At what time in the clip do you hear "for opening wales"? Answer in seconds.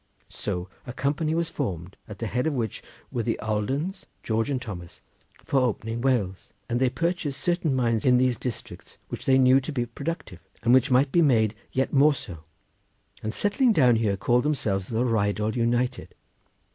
5.43-6.49